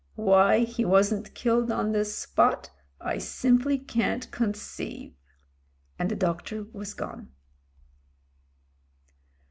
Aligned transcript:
Why 0.15 0.61
he 0.61 0.83
wasn't 0.83 1.35
killed 1.35 1.71
on 1.71 1.91
the 1.91 2.03
spot, 2.03 2.71
I 2.99 3.19
simply 3.19 3.77
can't 3.77 4.31
conceive." 4.31 5.13
And 5.99 6.09
the 6.09 6.15
doctor 6.15 6.63
was 6.73 6.95
gone. 6.95 7.29